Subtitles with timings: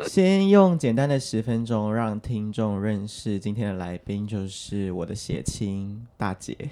[0.08, 6.56] 先用简单的十分钟让听众认识今天的来宾，就是我的血亲大姐。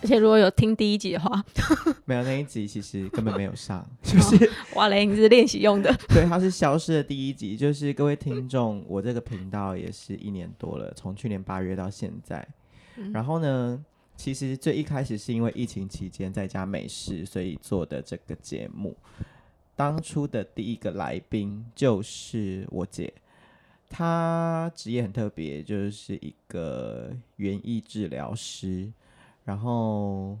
[0.00, 1.44] 而且如果有听第一集的话，
[2.06, 5.94] 没有那一集其实根本没有上，就是、哦、哇雷，你是练习用的。
[6.08, 7.56] 对，它是消失的第一集。
[7.56, 12.46] 就是各位听众，我这个频道也是一年多了，从去年八月到现在。
[12.96, 13.84] 嗯、然后呢，
[14.18, 18.94] 其实最一开始是因为疫情期间在家没事，所以做的这个节目。
[19.76, 23.14] 当初的第一个来宾就是我姐，
[23.88, 28.92] 她职业很特别，就是一个园艺治疗师。
[29.44, 30.36] 然后，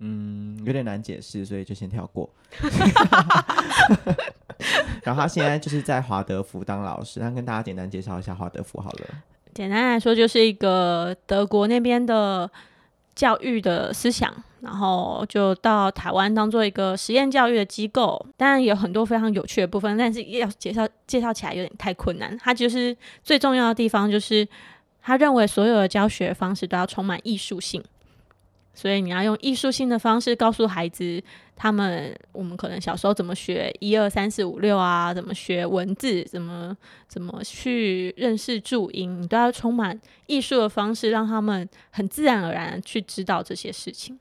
[0.00, 2.28] 嗯，有点难解释，所以就先跳过。
[5.04, 9.06] 然后她现在就是在华德福当老师，那跟大家简单介绍一下华德福好了。
[9.54, 12.50] 简单来说，就是一个德国那边的
[13.20, 18.24] 教育的思想，然后就到台湾当做一个实验教育的机构。
[18.34, 22.34] 当然有很多非常有趣的部分，但是要介绍介绍起来有点太困难。
[22.38, 24.48] 他就是最重要的地方，就是
[25.02, 27.84] 他认为所有的教学方式都要充满艺术性。
[28.72, 31.22] 所以你要用艺术性的方式告诉孩子，
[31.56, 36.74] 他们我们可能小时候怎么学一二三四五六啊，怎么学文字，怎么
[37.06, 44.18] 怎么去认识注音，你都要充满艺术的方式，让他们很自然而然去知道这些事情。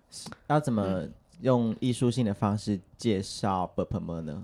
[0.48, 1.08] 要怎么
[1.42, 4.44] 用艺术性的方式介绍 BPM 呢？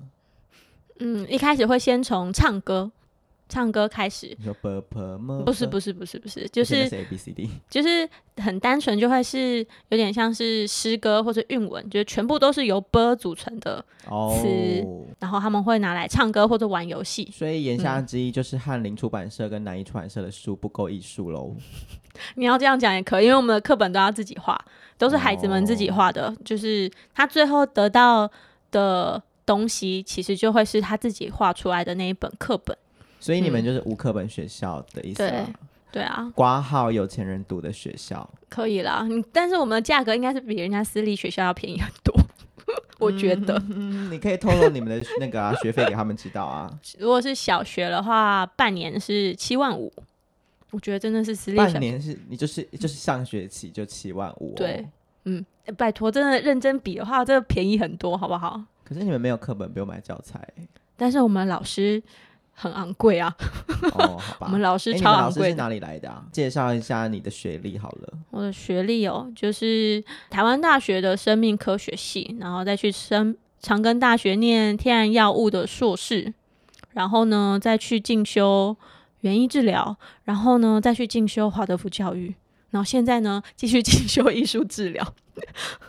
[0.99, 2.91] 嗯，一开始会先从唱歌。
[3.47, 4.35] 唱歌开始，
[5.45, 17.29] 不是不是不是不是，就是 A B C D， 就是很单纯，就会是有点像是诗歌或者韵文，就是全部都是由 b 组成的词，哦，然后他们会拿来唱歌或者玩游戏。
[17.31, 21.55] 所以言下之意就是翰林出版社跟南一出版社的书不够艺术喽。
[22.35, 24.59] 你要这样讲也可以，因为我们的课本都要自己画，
[24.97, 28.27] 都是孩子们自己画的，哦，就是他最后得到
[28.71, 32.75] 的东西，其实就会是他自己画出来的那一本课本。
[33.25, 35.31] 所以你们就是无课本学校的意思吗？
[35.31, 35.45] 对，
[35.93, 39.03] 对啊，挂号有钱人读的学校可以啦。
[39.33, 42.15] 但是我们的价格应该是比人家私立学校要便宜很多，
[43.01, 43.59] 我觉得。
[43.71, 46.71] 嗯，你可以透露你们的那个、啊、学费给他们知道啊。
[46.99, 49.91] 如果是小学的话，半年是七万五，
[50.69, 51.57] 我觉得真的是私立。
[51.57, 54.55] 半年是你就是就是上学期就七万五、哦。
[54.55, 54.85] 对，
[55.23, 55.43] 嗯，
[55.75, 58.63] 拜托，真的认真比的话，这个便宜很多，好不好？
[58.83, 60.47] 可是你们没有课本，不用买教材。
[60.95, 62.03] 但是我们老师。
[62.55, 63.35] 很昂贵啊！
[63.93, 64.47] 哦，好吧。
[64.47, 65.33] 我们老师超昂贵。
[65.33, 66.23] 欸、老师是哪里来的啊？
[66.31, 68.13] 介绍一下你的学历好了。
[68.31, 76.33] 我的学历哦，就是台湾大学的生命科学系，然后再去生长庚大学念天然药物的硕士，
[76.93, 78.75] 然后呢再去进修
[79.19, 82.33] 园艺治疗，然后呢再去进修华德福教育。
[82.75, 85.15] 然后现在呢，继续 进修艺术治疗。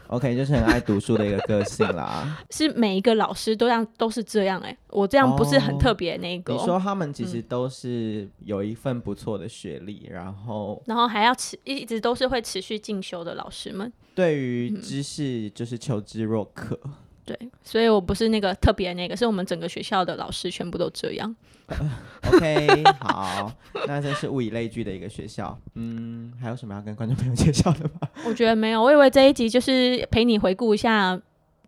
[0.06, 2.38] OK，就是很爱读书的一个个性啦。
[2.50, 4.78] 是每一个老师都这样，都是这样哎、欸。
[4.90, 6.56] 我这样不是很特别那个、哦。
[6.56, 13.92] 你说他们其实都是有一份不错的学历，嗯、然后然后还要持一直都是会持续进修的老师们。
[14.14, 16.78] 对于知识就是求知若渴。
[16.84, 16.92] 嗯
[17.26, 21.34] 对，所以我不是那个特别那个，是我们整个学校的老师全部都这样。
[21.66, 21.76] 呃、
[22.30, 23.52] OK， 好，
[23.88, 25.58] 那真是物以类聚的一个学校。
[25.74, 28.08] 嗯，还有什么要跟观众朋友介绍的吗？
[28.24, 31.20] 我觉得没有，我以为这一集就是陪你回顾一下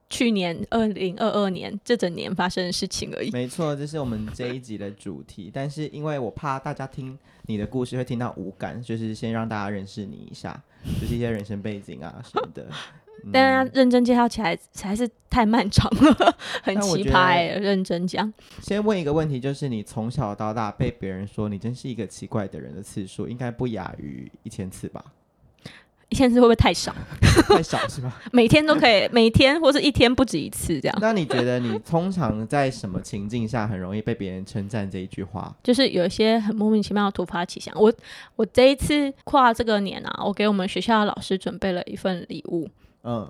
[0.09, 3.31] 去年二零二二年这整年发生的事情而已。
[3.33, 5.51] 没错，这是我们这一集的主题。
[5.53, 10.63] 但是因为我怕大家听你的故事会听到无感，就是先让大家认识你一下，
[11.01, 12.65] 就是一些人生背景啊什么的。
[13.33, 17.47] 但是认真介绍起来才是太漫长了， 很奇葩哎！
[17.49, 25.05] 认真讲，先问一个问题，就是你从小到大被别人说你真是一个奇怪的人的次数，应该不亚于一千次吧？
[26.11, 26.95] 一千次会不会太少？
[27.49, 28.19] 太少是吧？
[28.33, 30.99] 每天都可以，每天或是一天不止一次这样。
[31.03, 35.55] 那你觉得你通常在什么情境下很容易被别人称赞这一句话？
[35.62, 37.75] 就是有一些很莫名其妙的突发奇想。
[37.78, 37.93] 我
[38.37, 42.67] 我这一次跨这个年啊，我给我们学校的老师准备了一份礼物。
[43.11, 43.27] 嗯，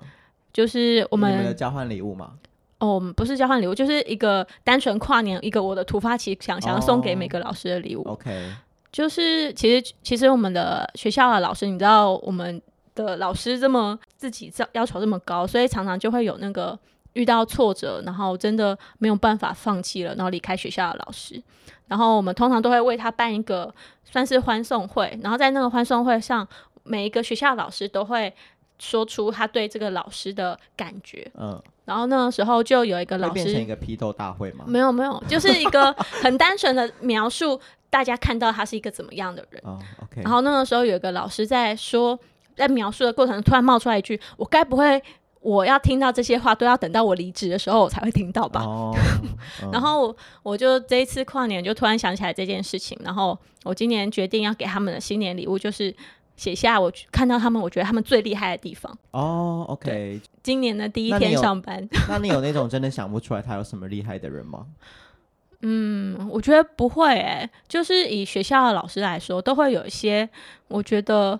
[0.51, 2.33] 就是我们，交换礼物吗？
[2.79, 8.01] 哦，不是交换礼物，就是一个单纯跨年一个我的突发奇想，想要送给每个老师的礼物。
[8.01, 8.51] 哦、OK，
[8.91, 12.61] 就是其实其实我们的学校的老师，你知道我们
[12.93, 16.77] 的老师这么自己要求这么高，所以常常就会有那个
[17.13, 21.41] 遇到挫折，然后真的没有办法放弃了，然后离开学校的老师。
[21.87, 23.73] 然后我们通常都会为他办一个
[24.03, 26.45] 算是欢送会，然后在那个欢送会上，
[26.83, 28.33] 每一个学校的老师都会。
[28.79, 34.63] 说出他对这个老师的感觉，嗯，然后那个时候就有一个老师变成一个批斗大会吗？
[34.67, 37.59] 没有没有， 就是一个很单纯的描述，
[37.89, 39.61] 大家看到他是一个怎么样的人。
[39.65, 40.21] 哦，OK。
[40.21, 42.17] 然后那个时候有一个老师在说，
[42.55, 45.01] 在描述的过程突然冒出来一句：“我该不会
[45.41, 48.61] 我要听到这些话，都要等到我离职的时候我才会听到吧。
[48.61, 48.93] 哦
[49.63, 55.93] 嗯、然后我就这一次跨年就突然想起来这件事情，然后我今年决定要给他们的新年礼物就是
[56.39, 58.97] 写下我看到他们，我觉得他们最厉害的地方。
[59.11, 60.19] 哦，OK。
[60.41, 64.65] 今年的第一天上班， 那你有那种真的想不出来他有什么厉害的人吗？
[65.61, 70.27] 嗯，我觉得不会诶、欸，就是以学校的老师来说，都会有一些
[70.69, 71.39] 我觉得。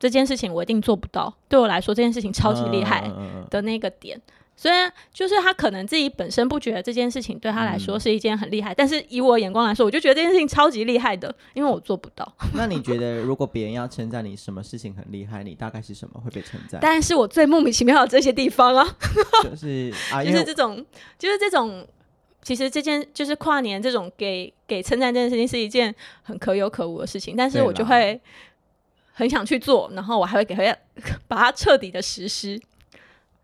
[0.00, 3.06] 这件事情我一定做不到，对我来说这件事情超级厉害
[3.50, 4.18] 的那个点，
[4.60, 12.30] 虽然就是他可能自己本身不觉得这件事情对他来说是一件很厉害，嗯、但是以我眼光来说，我就觉得这件事情超级厉害的，因为我做不到。
[12.52, 16.78] 那你觉得如果别人要称赞你什么事情很厉害，你大概是什么会被称赞？
[16.82, 18.86] 但是我最莫名其妙的这些地方啊，
[19.42, 20.84] 就是啊， 就是这种，
[21.18, 21.88] 就是这种，
[22.42, 28.20] 其实这件就是跨年这种给给称赞这件事情是一件很可有可无的事情，但是我就会。
[29.12, 30.74] 很想去做，然后我还会给他
[31.28, 32.58] 把它彻底的实施。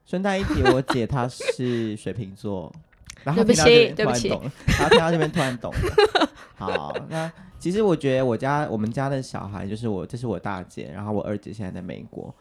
[0.07, 2.73] 顺带一提，我姐她是水瓶座，
[3.25, 6.31] 然后对不起，对不起，然后听到这边突然懂了。
[6.55, 12.33] 好，那其实我觉得我家我们家的小孩就是我，这是我大姐，然后我二姐现在在美国，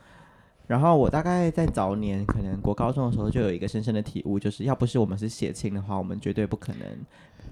[0.67, 6.87] 然后我大概在早年可能国高中的时候就有一个深深的体悟，就是要不是我们是血亲的话，我们绝对不可能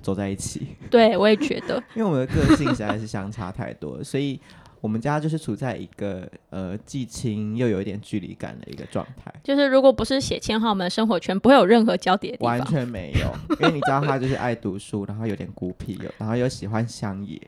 [0.02, 0.68] 走在一起。
[0.92, 4.40] 对，我也觉得， 因为我们的个性实在是相差太多，所以。
[4.84, 9.34] 我们家就是处在一个呃既亲又有一点距离感的一个状态。
[9.42, 12.58] 就是如果不是血亲的话，我们的生活圈不会有任何交叠的地方。
[12.58, 17.42] 完全没有，因为你知道他就是爱读书，然后有点孤僻，然后又喜欢乡野。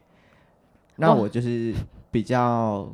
[0.95, 1.73] 那我就是
[2.09, 2.89] 比较，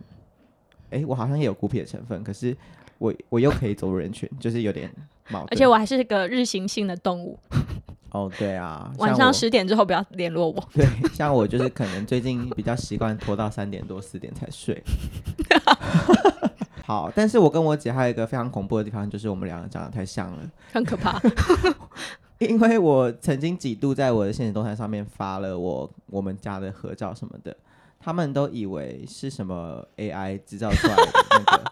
[0.89, 2.57] 哎、欸，我好像也有孤僻的成分，可是
[2.97, 4.91] 我我又可以走入人群，就是有点
[5.29, 5.49] 矛盾。
[5.51, 7.37] 而且我还是个日行性的动物。
[8.11, 10.63] 哦，对啊，晚上十点之后不要联络我。
[10.73, 14.83] 对，像我就是可能最近比较习惯拖到三点多四点才睡。
[16.85, 20.39] 好，但是我跟我姐还有一个非常恐怖的地方，就是我们两个长得太像了，
[20.73, 21.17] 很可怕。
[22.39, 27.55] 因为我曾经几度在我的现实动态上面发了我我们家的合照什么的，
[27.97, 31.71] 他们都以为是什么 AI 制造出来的那个，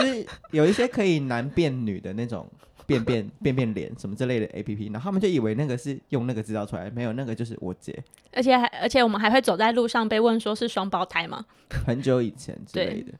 [0.00, 2.50] 就是有一些可以男变女的那种。
[2.86, 8.02] 变变变变脸什么之类的 A P P，然后他们就以为那个是用那个制造出来，没有那个就是我姐。
[8.32, 11.44] 而且还而且我们还会走在路上被问说是双胞胎吗？
[11.86, 13.12] 很久以前之类的。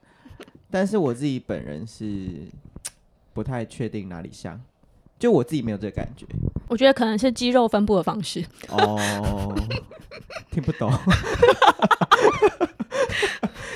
[0.70, 2.28] 但是我自己本人是
[3.32, 4.60] 不太确定哪里像，
[5.18, 6.26] 就我自己没有这个感觉。
[6.68, 8.42] 我觉得可能是肌肉分布的方式。
[8.68, 9.54] 哦，
[10.50, 10.90] 听不懂。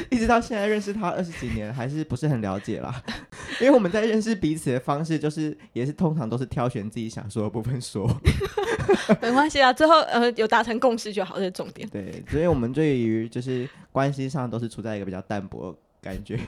[0.11, 3.03] 一直到现在认识他二十几年，还是不是很了解啦。
[3.61, 8.09] 因为我们在认识彼此的方式，就是也是通常都是挑选自己想说的部分说。
[9.21, 11.89] 没关系啊，最后呃有达成共识就好，这是重点。
[11.89, 16.39] 对，所以我们对于就是关系上都是处在一个比较淡薄的感觉。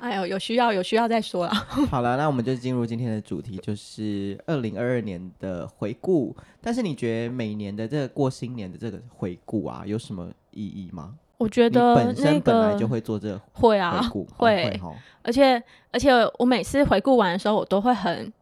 [0.00, 1.54] 哎呦，有需要有需要再说了。
[1.90, 6.36] 好了，那我们就进入今天的主题，就是二零二二年的回顾。
[6.60, 11.14] 但是你觉得每年的这个过新年的这个回顾啊，有什么意义吗？
[11.38, 14.00] 我觉得本身本来就会做这个会啊，
[14.36, 14.80] 会，
[15.22, 15.62] 而且
[15.92, 18.32] 而且我每次回顾完的时候，我都会很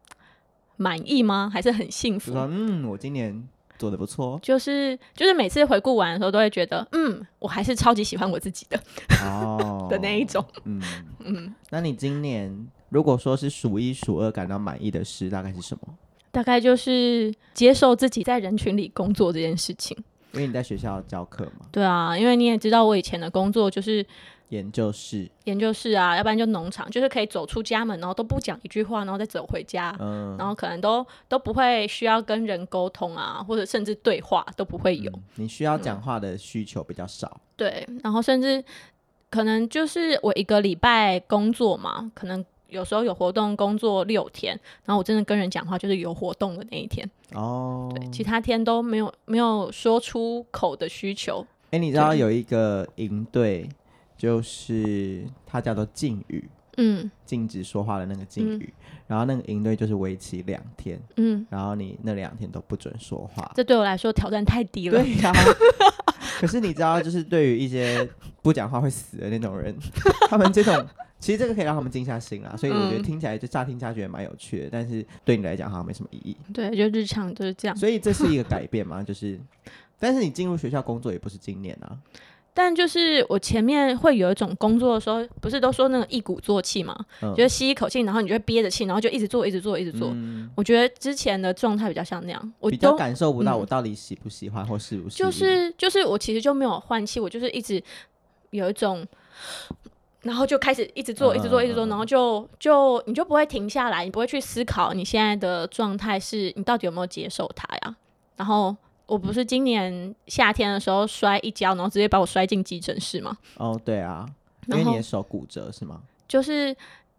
[0.77, 1.49] 满意吗？
[1.51, 2.33] 还是很幸福？
[2.35, 3.47] 嗯，我今年
[3.77, 4.39] 做的不错。
[4.41, 8.79] 就是就是每次回顾完的时候，都会觉得嗯，我还是超级喜欢我自己的
[9.23, 10.43] 哦的那一种。
[10.63, 10.81] 嗯
[11.19, 15.93] 嗯，那你今年如果说是数一数二感到满意的事，大概是什么？
[16.31, 19.97] 大概就是接受自己在人群里工作这件事情。
[20.35, 21.65] 因为你在学校教课嘛？
[21.71, 24.05] 对啊，因为你也知道我以前的工作就是
[24.49, 35.11] 研究室，研究室啊，要不然就农场，就是可以走出家门，然后都不讲一句话，然后再走回家，嗯，然后可能都都不会需要跟人沟通啊，或者甚至对话都不会有。
[35.11, 37.27] 嗯，你需要讲话的需求比较少。
[37.33, 38.63] 嗯，对，然后甚至
[39.29, 42.45] 可能就是我一个礼拜工作嘛，可能。
[42.69, 47.91] 有时候有活动，工作六天，然后我真的跟人讲话，就是有活动的那一天哦。
[47.95, 51.45] 对，其他天都没有没有说出口的需求。
[51.65, 53.69] 哎、欸，你知道有一个营队，
[54.17, 58.73] 就是它叫做禁语，嗯，禁止说话的那个禁语。
[58.77, 63.51] 嗯、然后那个营队就是为期两天，嗯，然后你那两天都不准说话。
[63.55, 64.99] 这对我来说挑战太低了。
[65.01, 65.35] 对呀、啊。
[66.39, 68.09] 可是你知道，就是对于一些
[68.41, 69.73] 不讲话会死的那种人，
[70.29, 70.85] 他们这种。
[71.25, 76.37] 其实这个可以让他们静下心啦，所以我觉得听起来就乍听乍觉得蛮有趣的，嗯、但是对你来讲好像没什么意义。
[76.53, 77.75] 对，就日常就是这样。
[77.75, 79.39] 所以这是一个改变嘛， 就是，
[79.97, 81.97] 但是你进入学校工作也不是今年啊。
[82.53, 90.11] 但就是我前面会有一种工作的时候，不是都说那个一鼓作气嘛，嗯、就是吸一口气，然后你就会憋着气，然后就一直做，一直做，一直做。
[90.13, 95.17] 嗯、我觉得之前的状态比较像那样，我比较感受不到我到底喜不喜欢或是不是。
[95.17, 97.81] 就是就是我其实就没有换气，我就是一直
[98.51, 99.03] 有一种。
[100.25, 107.95] 然后就开始一直做，一直做，一直做，然后就就你就不会停下来，你不会去思考你现在的状态是你到底有没有接受它呀？
[108.35, 113.37] 然后我不是今年夏天的时候摔一跤，然后直接把我摔进急诊室吗？
[113.57, 114.25] 哦，对啊，
[114.67, 116.01] 因为你的手骨折是吗？
[116.27, 116.75] 就是。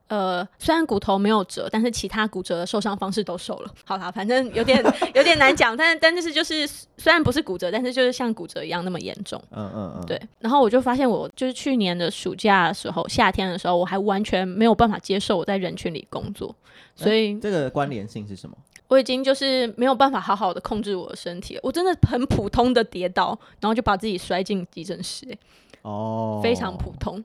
[0.09, 3.75] 呃，虽然骨头没有折，但是其他骨折的受伤方式都受了。
[3.85, 4.81] 好啦，反正有点
[5.15, 9.43] 有点难讲，但但是就是虽然不是骨折，但是就是像骨折一样那么严重。
[9.51, 10.21] 嗯嗯嗯，对。
[10.39, 16.55] 然后我就发现，我就是去年的暑假的时候，夏天的时候，我还完全没有办法接受我在人群里工作，
[16.95, 18.57] 所以、欸、这个关联性是什么？
[18.89, 25.27] 我已经就是没有办法好好的控制我的身体了，我真的很普通的跌倒，然后就把自己摔进急诊室。
[25.83, 27.25] 哦，非常普通。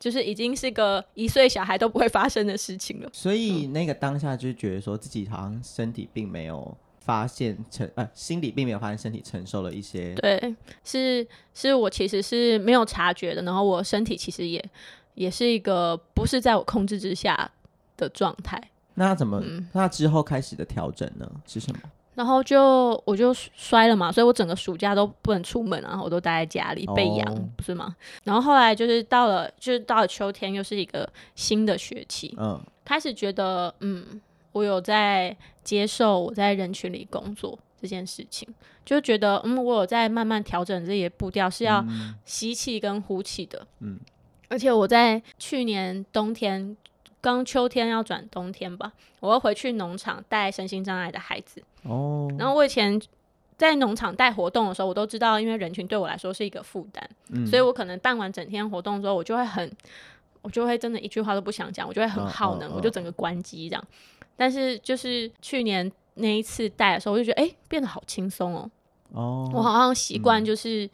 [0.00, 14.64] 就是已经是个一岁小孩都不会发生的事情了，所以那个当下就觉得说自己好像身体并没有发现承呃，心里并没有发现身体承受了一些，对，是是我其实是没有察觉的，然后我身体其实也
[15.14, 17.50] 也是一个不是在我控制之下
[17.98, 18.58] 的状态。
[18.94, 19.40] 那怎么？
[19.44, 21.30] 嗯、那之后开始的调整呢？
[21.46, 21.80] 是什么？
[22.20, 27.96] 然后就我就摔了嘛，所以我整个暑假都不能出门，然后我都待在家里被养，不是吗？
[28.24, 34.20] 然后后来就是到了，就是到了秋天，又是一个新的学期，嗯，开始觉得，嗯，
[34.52, 35.34] 我有在
[35.64, 38.46] 接受我在人群里工作这件事情，
[38.84, 41.82] 就觉得，嗯，我有在慢慢调整这些步调，是要
[42.26, 43.98] 吸气跟呼气的，嗯，
[44.50, 46.76] 而且我在去年冬天。
[47.20, 51.62] 刚秋天要转冬天吧，我要回去农场带身心障碍的孩子。
[51.82, 52.32] 哦。
[52.38, 53.00] 然后我以前
[53.58, 59.70] 在农场带活动的时候，我都知道，因为人群对我来说是一个负担，嗯，所以我可能办完整天活动之后，我就会很，
[60.42, 63.84] 我就会真的一句话都不想讲，我就会很耗能，哦哦哦，我就整个关机这样。
[64.36, 68.70] 但是就是去年那一次带的时候，我就觉得哎，变得好轻松哦。
[69.12, 69.50] 哦。
[69.52, 70.84] 我好像习惯就是。
[70.86, 70.90] 嗯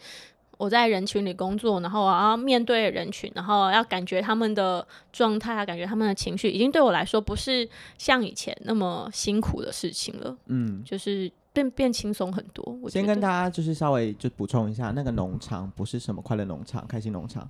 [0.59, 10.37] 我在人群里工作，然后我要面对人群，然后要感觉他们的状态啊，感觉他们的情绪，已经对我来说不是像以前那么辛苦的事情了。
[10.47, 12.65] 嗯，就是变变轻松很多。
[12.83, 17.47] 我先跟大家就是稍微就补充一下，那个农场不是什么快乐农场、开心农场，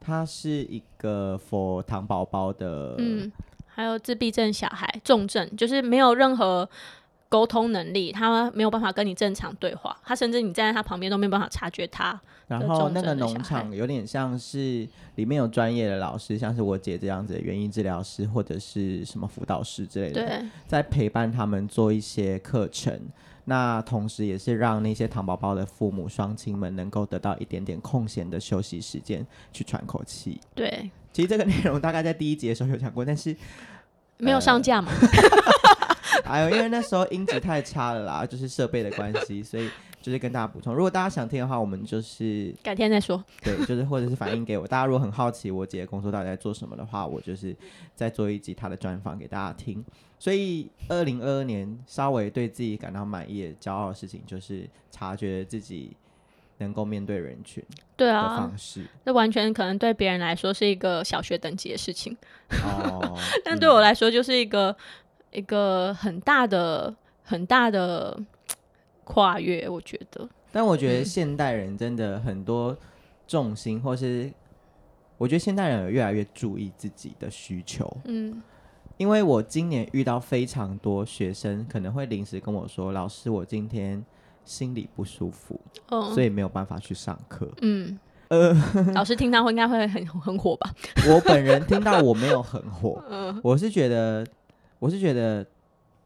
[0.00, 3.30] 它是一个 for 糖宝宝的，嗯，
[3.66, 6.68] 还有自闭症小孩、重症，就是没有任何。
[7.28, 12.18] 沟通能力，他没有办法跟你正常对话，他甚至你站在他旁边都没有办法察觉他。
[12.46, 22.98] 然后那个农场有点像是里面有专业的老师，像是我姐这样子的园艺治疗师或者是什么辅导师之类的，在陪伴他们做一些课程。
[23.44, 30.40] 那同时也是让那些糖宝宝的父母双亲们能够得到一点点空闲的休息时间，去喘口气。
[30.54, 33.36] 对，其实这个内容大概在第一节的时候有讲过，但是
[34.16, 34.90] 没有上架嘛。
[36.28, 39.68] 还有，因为那时候音质太差了啦，就是设备的关系，所以
[40.00, 40.74] 就是跟大家补充。
[40.74, 43.24] 如果大家想听的话，我们就是改天再说。
[43.42, 44.66] 对，就是或者是反映给我。
[44.66, 47.56] 大家如果很好奇我姐的工作到底在做什么的话，我就是
[47.94, 49.84] 再做一集她的专访给大家听。
[50.18, 55.96] 所以，二零二二年稍微对自己感到满意、骄傲的事情，就是察觉自己
[56.58, 57.64] 能够面对人群。
[57.96, 62.16] 对啊，方式这完全可能对别人来说是一个小学等级的事情，
[62.64, 64.76] 哦， 但对我来说就是一个。
[65.32, 68.18] 一个很大的、很大的
[69.04, 70.28] 跨越，我觉得。
[70.50, 72.76] 但我觉得现代人真的很多
[73.26, 74.32] 重心，或是
[75.18, 77.94] 我觉得现代人有越来越注意自己的需求。
[78.04, 78.42] 嗯，
[78.96, 84.02] 因为我今年遇到非常多学生，可能会临时跟我说：“老师，我今天
[84.44, 88.54] 心里不舒服，哦，所以没有办法去上课。”嗯，呃，
[88.94, 90.74] 老师听到会应该会很很火吧？
[91.10, 94.26] 我本人听到我没有很火，嗯，我是觉得。
[94.78, 95.46] 我是觉得，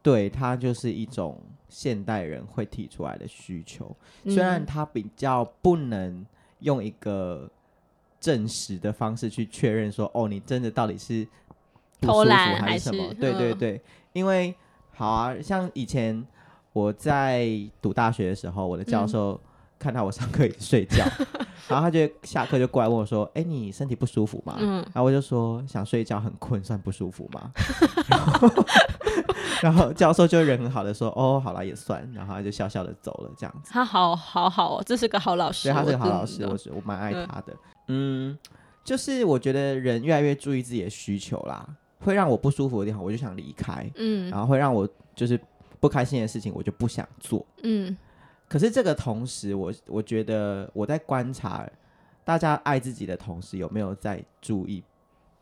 [0.02, 1.38] 对，它就是一种
[1.68, 6.24] 现代人会提出来的需求，虽然它比较不能
[6.60, 7.50] 用一个
[8.20, 11.26] 证实的方式去确认说，哦，你真的到底是
[12.00, 13.14] 不舒服还是什么？
[13.14, 13.80] 对对对，
[14.12, 14.54] 因为
[14.92, 16.24] 好啊，像以前
[16.72, 17.48] 我在
[17.80, 19.40] 读大学的时候，我的教授
[19.82, 21.04] 看到我上课一直睡觉。
[21.68, 27.50] 然后他就下课就过来问我说：“哎，你身体不舒服吗？”嗯，然后我就说：“想睡觉，很困，算不舒服吗？”
[28.08, 28.48] 然后，
[29.62, 33.70] 然后教授就人很好的说：“哦，好了，也算。”然后他就笑笑的走了，这样子。
[33.72, 35.68] 他好好好哦，这是个好老师。
[35.68, 37.56] 对，他是个好老师，我是我蛮爱他的。
[37.88, 38.36] 嗯，
[38.84, 41.66] 就是我觉得人越来越注意自己的需求啦，
[42.00, 43.88] 会让我不舒服的地方，我就想离开。
[43.96, 45.40] 嗯，然后会让我就是
[45.80, 47.46] 不开心的事情，我就不想做。
[47.62, 47.96] 嗯。
[48.52, 51.66] 可是这个同时，我我觉得我在观察
[52.22, 54.84] 大家爱自己的同时，有没有在注意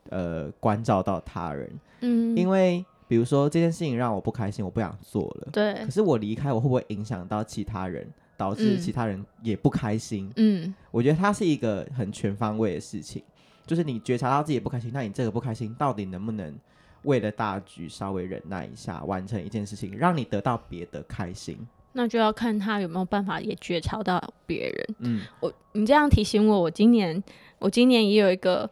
[0.07, 1.69] 呃关照到他人？
[1.99, 5.49] 嗯，因为比如说这件事情让我不开心，我不想做了。
[5.51, 5.73] 对。
[5.83, 10.31] 可是我离开，我会不会影响到其他人，导致其他人也不开心？
[10.37, 13.21] 嗯，我觉得它是一个很全方位的事情。
[13.67, 16.57] 就是你觉察到自己不开心，那你这个不开心到底能不能
[17.01, 21.59] 为了大局稍微忍耐一下，完成一件事情，让你得到别的开心？
[21.93, 24.95] 那就要看他有没有办法也觉察到别人。
[24.99, 27.21] 嗯，我你这样提醒我，我今年
[27.59, 28.69] 我今年也有一个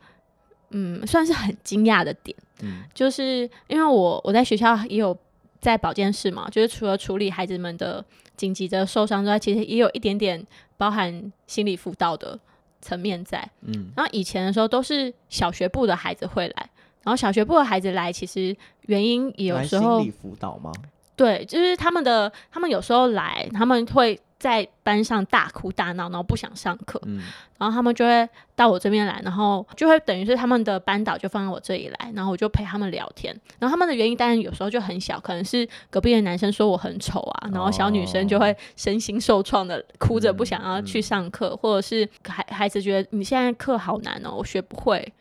[0.72, 5.18] 嗯，算是很惊讶的点，嗯，就是因为我我在学校也有
[5.60, 8.04] 在保健室嘛，就是除了处理孩子们的
[8.38, 10.46] 紧急的受伤之外，其实也有一点点
[10.78, 12.40] 包含心理辅导的
[12.82, 13.50] 层面在。
[13.62, 16.70] 嗯，然后以前的时候都是小学部的孩子会来，
[17.04, 20.72] 然后小学部的孩子来，其实原因也有时候心理辅导吗？
[21.20, 27.22] 对，就是他们的，他们有时候来，他们会在班上大哭大闹，然后不想上课，嗯，
[27.58, 33.38] 然后他们就会到我这边来，然后就会等于是他们的班导就放在我这里来，然后我就陪他们聊天。
[33.60, 45.14] 然后他们的原因当然有时候就很小，可能是隔壁的男生说我很丑啊，然后小女生就会身心受创的哭着不想要去上课，或者是孩孩子觉得你现在课好难哦，我学不会，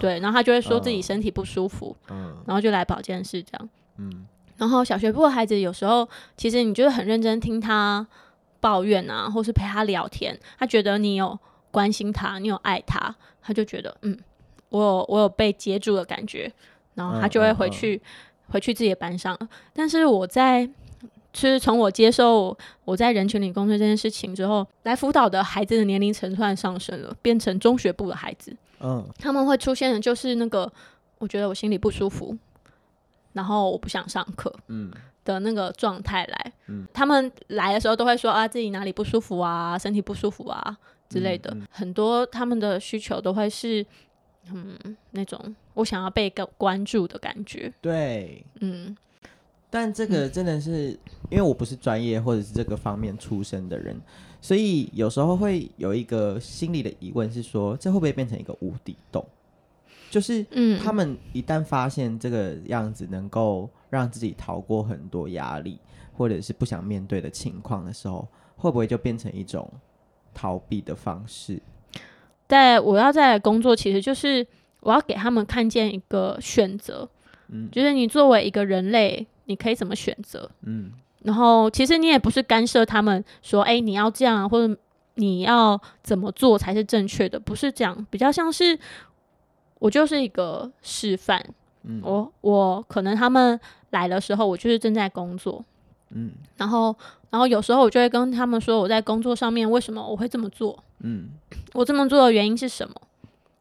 [0.00, 1.96] 对，然后他就会说自己身体不舒服，
[2.44, 4.26] 然后就来保健室这样，嗯。
[4.56, 8.06] 然后小学部的孩子有时候，其实你就是很认真听他
[8.60, 11.38] 抱怨啊，或是陪他聊天，他觉得你有
[11.70, 14.18] 关心他，你有爱他，他就觉得嗯，
[14.70, 16.50] 我有我有被接住的感觉，
[16.94, 18.02] 然后他就会回去、嗯嗯
[18.48, 19.38] 嗯、回去自己的班上。
[19.74, 20.68] 但是我在
[21.32, 30.72] 其实从我接受我在人群里工作这件事情之后，来辅导的孩子的年龄层突然上升了，变成中学部的孩子，嗯，他们会出现的就是那个，
[31.18, 32.34] 我觉得我心里不舒服。
[33.36, 34.90] 然后我不想上课，嗯，
[35.22, 40.74] 的那个状态来，嗯，他们来的时候都会说啊，自己哪里不舒服啊，身体不舒服啊
[41.10, 43.84] 之类的，嗯嗯、很多他们的需求都会是，
[44.50, 44.74] 嗯，
[45.10, 48.96] 那种我想要被关注的感觉，对，嗯，
[49.68, 50.98] 但这个真的是、嗯、
[51.32, 54.00] 因为我不是专业或者是这个方面出身的人，
[54.40, 59.22] 所以有时候会有一个心理的疑问是说，这会不会变成一个无底洞？
[60.08, 65.78] 就是，嗯，他们一旦发现这个样子能够让自己逃过很多压力，
[66.16, 69.70] 或者是不想面对的情况的时候，会不会就变成一种
[70.32, 71.60] 逃避的方式？
[72.46, 74.46] 在我要在工作，其实就是
[74.80, 77.08] 我要给他们看见一个选择，
[77.48, 80.92] 嗯，就是你作为一个人类，你可以怎么选择，嗯，
[81.24, 84.76] 然后其实你也不是干涉他们说，哎，你要这样，或者
[85.16, 88.78] 你要怎么做才是正确的，不是这样，比较像是。
[89.78, 91.44] 我就是一个示范，
[91.82, 93.58] 嗯，我我可能他们
[93.90, 95.62] 来的时候，我就是正在工作，
[96.10, 96.96] 嗯，然后
[97.30, 101.28] 然后有时候我就会跟他们说，我在工作上面为什么我会这么做，嗯，
[101.74, 102.94] 我这么做的原因是什么，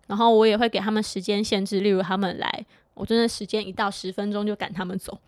[0.08, 5.20] 然后我也会给他们时间限制，例如他们来，我真的时间一到十分钟就赶他们走，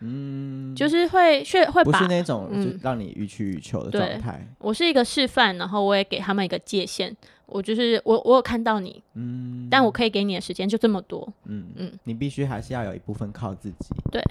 [0.00, 7.16] 嗯，就是会会会把不是那种就让你欲取予求的状态，嗯，我是一个示范，然后我也给他们一个界限。
[7.46, 14.22] 我就是我，我有看到你，嗯，但我可以给你的时间就这么多，嗯嗯，你必须还是要有一部分靠自己，对，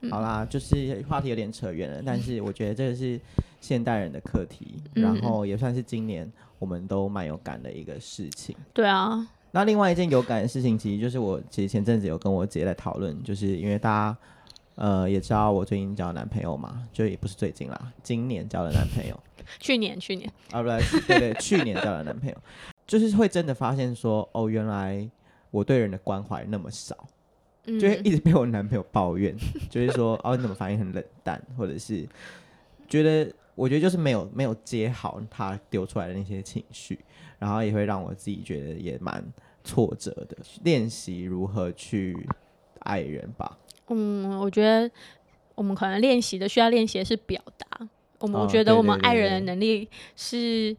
[0.00, 3.20] 嗯、好啦，就是话题有点扯远了，但是我觉得这个是
[3.60, 9.26] 现代人的课题，嗯、然后也算是今年我们都蛮有感的一个事情，对啊。
[9.50, 14.18] 那另外一件有感的事情，其实就是我其实前阵子有跟我姐在讨论，就是因为大家
[14.76, 19.18] 呃也知道我最近交男朋友嘛，就也不是最近啦，今年交了男朋友。
[19.60, 22.36] 去年，去年啊，不对， 对对，去年交了男朋友，
[22.86, 25.06] 就是会真的发现说，哦，原来
[25.50, 26.96] 我对人的关怀那么少，
[27.66, 29.36] 嗯、就会一直被我男朋友抱怨，
[29.68, 32.08] 就是说，哦，你怎么反应很冷淡，或者是
[32.88, 36.98] 觉得，我觉得就是没有没有接好他丢出来的那些情绪，
[37.38, 39.22] 然后也会让我自己觉得也蛮
[39.62, 40.36] 挫折的。
[40.62, 42.16] 练习如何去
[42.80, 43.58] 爱人吧。
[43.88, 44.90] 嗯，我觉得
[45.54, 47.88] 我们可能练习的需要练习的是表达。
[48.20, 50.74] 我们觉得我们爱人的能力是，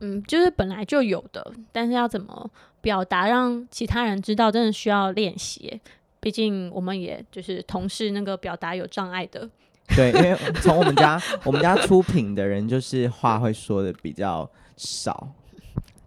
[0.00, 5.80] 嗯，就是本来就有的，但是要怎么表达让其他人知道，真的需要练习。
[6.18, 9.48] 毕竟我们也就是同事那个表达有障碍的。
[9.96, 15.28] 对，因为从我们家我们家出品的人，就是话会说的比较少，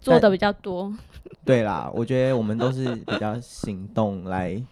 [0.04, 0.92] 做的比较多。
[1.44, 4.62] 对啦，我觉得我们都是比较行动来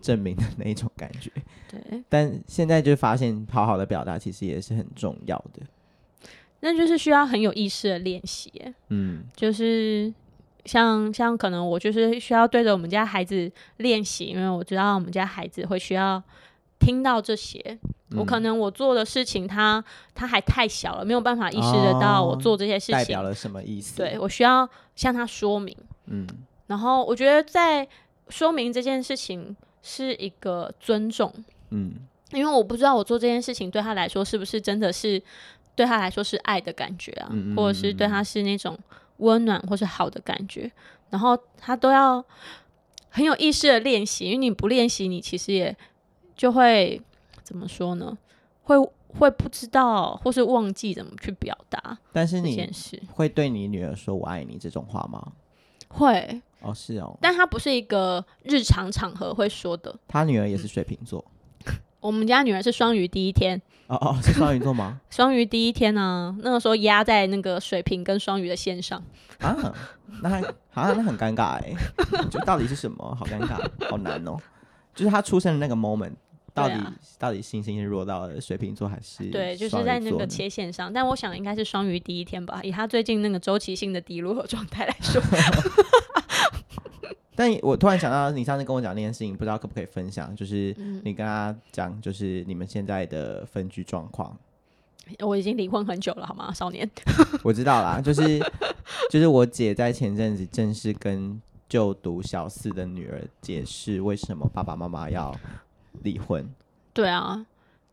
[0.00, 1.30] 证明的那一种感觉。
[1.70, 5.62] 对，但现在就发现，好好的表达其实也是很重要的。
[6.60, 8.52] 那就是需要很有意识的练习。
[8.88, 10.12] 嗯，就是
[10.64, 16.22] 像像可能我就是需要对着我们家孩子练习，因为我知道我们家孩子会需要
[16.82, 17.78] 听到这些。
[18.10, 19.82] 嗯、我可能我做的事情他，
[20.14, 23.96] 他他还太小了，没有办法意识得到我做这些事情、哦、代表了什么意思。
[23.96, 25.74] 对，我需要向他说明。
[26.06, 26.26] 嗯，
[26.66, 27.88] 然后我觉得在
[28.28, 31.32] 说明这件事情是一个尊重。
[31.70, 31.94] 嗯，
[32.32, 35.22] 因为我不知道我做这件事情对他来说是不是真的是
[35.74, 38.78] 对他来说是爱的感觉啊，嗯嗯嗯，或者是对他是那种
[39.18, 40.70] 温暖或是好的感觉，
[41.08, 42.22] 然后他都要
[43.08, 45.74] 很有意识的练习，因为你不练习，你其实也
[46.36, 47.00] 就会
[47.42, 48.16] 怎么说呢？
[48.64, 48.76] 会
[49.18, 51.98] 会不知道或是忘记怎么去表达。
[52.12, 52.70] 但是你
[53.12, 55.32] 会对你女儿说“我爱你”这种话吗？
[55.88, 59.94] 会哦，是哦，但他不是一个日常场合会说的。
[60.08, 61.22] 他女儿也是水瓶座。
[61.66, 63.60] 嗯，我们家女儿是双鱼第一天。
[63.88, 65.00] 哦哦，是双鱼座吗？
[65.10, 69.02] 双鱼第一天呢，啊，那个时候压在那个水瓶跟双鱼的线上
[69.40, 69.74] 啊，
[70.22, 70.40] 那还
[70.72, 71.74] 啊，那很尴尬哎，
[72.30, 73.14] 就到底是什么？
[73.18, 74.38] 好尴尬，好难哦。
[74.94, 76.12] 就是他出生的那个 moment，
[76.54, 79.24] 到底，啊，到底星星是落到了水瓶座还是？
[79.30, 80.92] 对，就是在那个切线上。
[80.92, 85.20] 但我想应该是双鱼第一天吧，以他最近那个周期性的低落和状态来说。
[87.34, 90.36] 但我突然想到，你上次跟我讲那件事情，不知道可不可以分享？
[90.36, 94.36] 就是你跟他讲，就是你们现在的分居状况。
[95.18, 96.88] 我已经离婚很久了，好吗，少年？
[97.42, 98.38] 我知道啦，就是
[99.10, 101.40] 就是我姐在前阵子正式跟
[101.72, 105.34] 就读小四的女儿解释，为什么爸爸妈妈要
[106.02, 106.46] 离婚。
[106.92, 107.46] 对啊，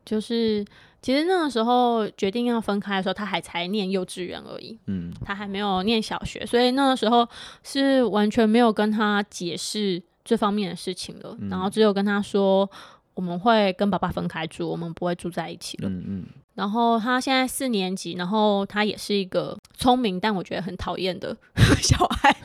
[0.03, 0.65] 就是。
[1.01, 7.25] 其实那个时候决定要分开的时候，他还才念幼稚园而已，嗯，他还没有念小学，所以那个时候
[7.63, 12.69] 是完全没有跟他解释这方面的事情了，嗯、然后只有跟他说
[13.13, 16.25] 我们会跟爸爸分开住，我们不会住在一起了，嗯嗯。
[16.59, 21.33] 然后他现在四年级，然后他也是一个聪明但我觉得很讨厌的
[21.81, 22.35] 小孩，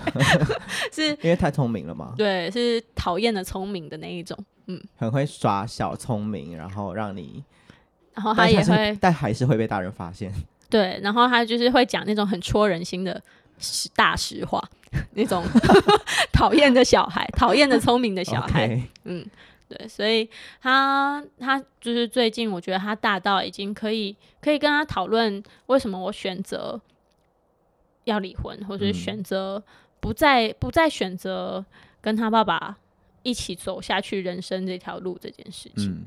[0.93, 2.15] 是因为太聪明了吗？
[2.17, 7.43] 对，是讨厌的聪明的那一种，嗯，很会耍小聪明，然后让你。
[8.15, 10.33] 然后他也会但，但还是会被大人发现。
[10.71, 13.21] 对，然后他就是会讲那种很戳人心的
[13.59, 14.63] 实大实话，
[15.15, 15.45] 那种
[16.33, 18.69] 讨厌的小孩，讨厌的聪明的小孩。
[18.69, 18.83] Okay.
[19.03, 19.27] 嗯，
[19.77, 20.29] 对，所以
[20.61, 26.81] 他他就是最近，我觉得他大到已经可以可以跟他讨论为什么我选择
[28.05, 29.63] 要离婚，或者是选择
[30.01, 31.65] 不再、嗯、不再选择
[32.01, 32.77] 跟他爸爸
[33.23, 35.91] 一起走下去人生这条路这件事情。
[35.91, 36.05] 嗯。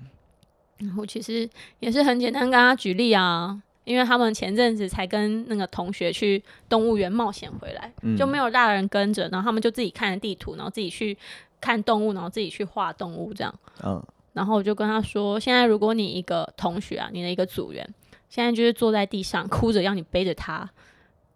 [0.79, 1.49] 然后其实
[1.79, 11.17] 也是很简单，跟他举例啊，因为他们前阵子才跟那个同学去动物园冒险回来，嗯、就没有大人跟着，然后他们就自己看着地图，然后自己去
[11.59, 13.53] 看动物，然后自己去画动物这样。
[13.83, 17.87] 嗯，然后我就跟他说，现在如果你一个同学啊，你的一个组员，
[18.29, 20.69] 现在就是坐在地上哭着要你背着他，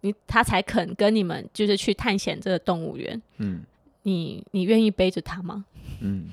[0.02, 3.20] 你他才肯跟你们就是去探险这个动物园。
[3.38, 3.62] 嗯，
[4.02, 5.64] 你你愿意背着他吗？
[6.00, 6.30] 嗯。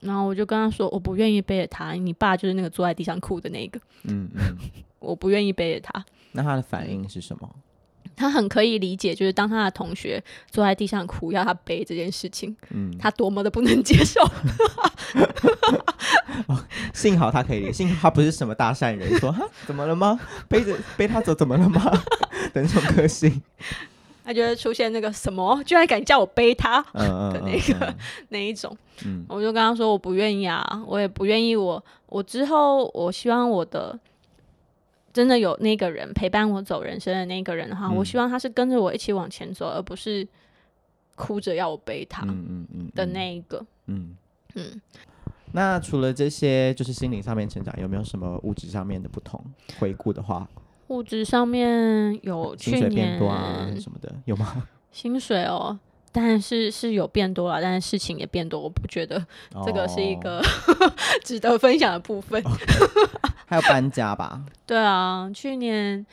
[0.00, 1.92] 然后我就跟他说，我不愿意背着他。
[1.92, 3.78] 你爸就是那个坐在地上哭的那个。
[4.04, 4.56] 嗯嗯，
[4.98, 6.02] 我不愿意背着他。
[6.32, 7.54] 那他的反应是什么？
[8.20, 14.22] 他很可以理解，就是当他的同学坐在地上哭，要他背这件事情，嗯，他多么的不能接受。
[16.46, 20.20] 哦， 幸好他可以，幸好他不是什么大善人，说哈，怎么了吗？
[20.48, 21.90] 背着背他走怎么了吗？
[22.52, 23.40] 等这种个性。
[24.22, 27.96] 他就会出现那个什么，居然敢叫我背他的那个、嗯嗯嗯、
[28.28, 31.82] 那一种，嗯、我就跟他说我不愿意啊，我也不愿意我。
[32.06, 33.98] 我我之后我希望我的
[35.12, 40.26] 真的有那个人陪伴我走人生的那个人的话，嗯、我希望他是跟着我一起往前走，而不是
[41.16, 42.26] 哭着要我背他
[42.94, 43.58] 的那一个。
[43.86, 44.16] 嗯
[44.54, 44.72] 嗯。
[44.72, 44.80] 嗯，
[45.52, 49.44] 那除了这些，就是心灵上面成长，有没有什么物质上面的不同？
[49.78, 50.48] 回顾的话。
[50.88, 54.66] 物质上面有去年薪水变多啊什么的有吗？
[54.90, 55.78] 薪水哦，
[56.12, 59.24] 但是是有变多了，但是事情也变多，我不觉得
[59.64, 60.92] 这个是一个、哦、
[61.24, 62.42] 值得分享的部分。
[62.42, 63.08] Okay.
[63.46, 64.40] 还有搬家吧？
[64.66, 66.04] 对啊，去年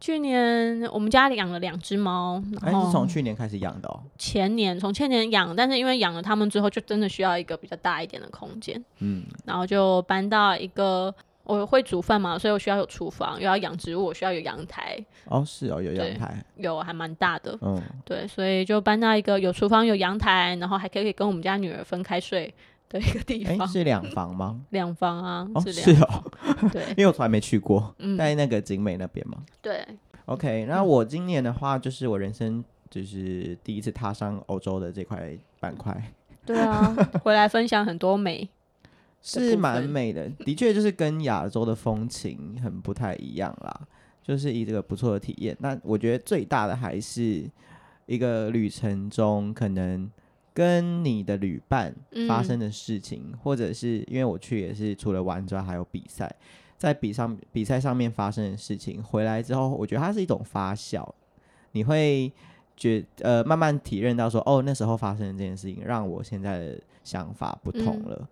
[0.00, 4.00] 去年我们家里养了两只猫，还是从去年开始养的哦。
[4.18, 11.14] 前年从前年养，但是因为养了它们之后，就真的需要一个比较大一点的空间，嗯，然后就搬到一个。
[11.44, 14.98] 我会煮饭嘛，所以我需要有厨房，又要养植物，我需要有阳台。
[15.24, 17.58] 哦，是哦，有阳台，有还蛮大的。
[17.60, 22.52] 嗯，对，所以就搬到一个有厨房、有阳台，然后还可以跟我们家女儿分开睡
[22.88, 23.66] 的一个地方。
[23.66, 24.60] 是两房吗？
[24.70, 26.22] 两房啊，哦，是，是哦，
[26.72, 29.38] 对， 因为我从来没去过，嗯，在那个景美那边嘛。
[29.60, 29.84] 对
[30.26, 36.00] ，OK，那我今年的话，就是我人生就是第一次踏上欧洲的这块板块。
[36.46, 38.48] 对啊，回来分享很多美。
[39.22, 43.80] 是蛮美的，的确就是跟亚洲的风情很不太一样啦，
[44.20, 45.56] 就是以这个不错的体验。
[45.60, 47.48] 那我觉得最大的还是
[48.06, 50.10] 一个旅程中可能
[50.52, 51.94] 跟你的旅伴
[52.26, 56.28] 发生的事情，嗯、或者是因为我去也是除了玩之外还有比赛，
[56.76, 61.08] 在比上比赛上面发生的事情，回来之后我觉得它是一种发酵，
[61.70, 62.32] 你会
[62.76, 68.18] 觉呃慢慢体认到说哦，那时候发生的这件事情让我现在的想法不同了。
[68.20, 68.28] 嗯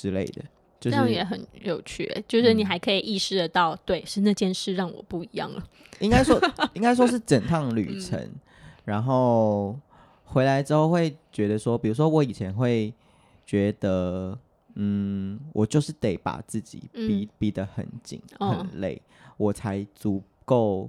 [0.00, 0.42] 之类的，
[0.78, 2.08] 就是、这样也很有趣。
[2.28, 5.62] 就是你还可以意识得到，嗯、对，是那件事让我不一样了。
[5.98, 6.40] 应该说，
[6.74, 8.40] 应该说是整趟旅程，嗯、
[8.84, 9.76] 然后
[10.24, 12.94] 回来之后会觉得说，比如说我以前会
[13.44, 14.38] 觉得，
[14.76, 19.02] 嗯，我就是得把自己逼、嗯、逼得很紧，很累，哦、
[19.36, 20.88] 我才足够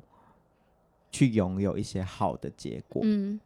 [1.12, 3.02] 去拥有一些好的结果。
[3.04, 3.40] 嗯，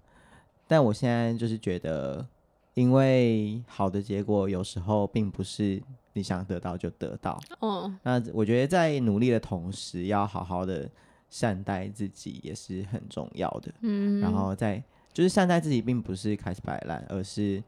[0.67, 2.27] 但我现在就是觉得。
[2.75, 5.81] 因为好的结果有时候并不是
[6.13, 7.39] 你想得到就得到。
[7.59, 10.89] 哦，那我觉得在努力的同时，要好好的
[11.29, 13.71] 善待自己也是很重要的。
[13.81, 17.63] 嗯，然后在就是善待自己，并不是开始摆烂，而是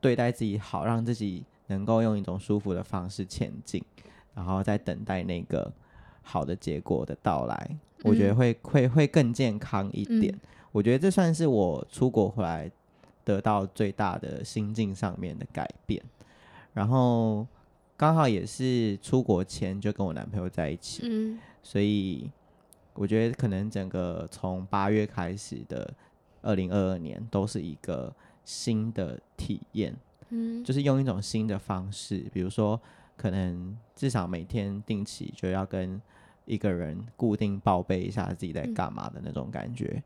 [0.00, 3.82] 对待自己好，让自己能够用一种舒服的方式前进，
[4.34, 5.72] 然后再等待那个
[6.22, 7.66] 好的结果的到来。
[7.70, 10.30] 嗯，我觉得会会会更健康一点。
[10.34, 10.40] 嗯，
[10.72, 12.70] 我觉得这算是我出国回来。
[13.26, 16.00] 得到最大的心境上面的改变，
[16.72, 17.44] 然后
[17.96, 22.30] 刚好也是出国前就跟我男朋友在一起，嗯，所以
[22.94, 25.92] 我觉得可能整个从八月开始的
[26.40, 29.92] 二零二二年都是一个新的体验，
[30.28, 32.80] 嗯，就是用一种新的方式，比如说
[33.16, 36.00] 可能至少每天定期就要跟
[36.44, 39.94] 一个人固定报备一下自己在干嘛的那种感觉。
[39.96, 40.02] 嗯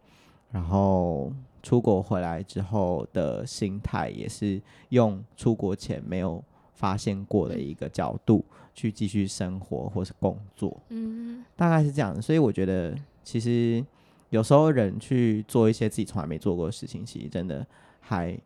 [0.51, 1.33] 然后
[1.63, 6.43] 出国回来之后的心态也是用出国前没有
[6.75, 12.23] 发现过的一个角度去继续生活或是工作，嗯，大概是这样的。
[12.23, 13.85] 所以我觉得，其实
[14.31, 17.67] 有时候人去做一些自己从来没做过的事情，其实真的
[18.01, 18.37] 还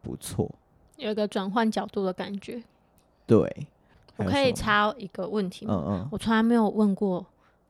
[0.00, 0.50] 不错，
[0.96, 2.62] 有一个转换角度的感觉。
[3.26, 3.66] 对，
[4.16, 5.74] 我可以插一个问题吗？
[5.74, 7.24] 嗯嗯，我从来没有问过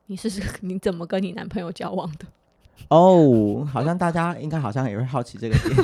[0.05, 0.29] 你是
[0.61, 2.25] 你怎么跟你男朋友交往的。
[2.89, 5.75] 哦，oh, 好像大家应该好像也会好奇这个点，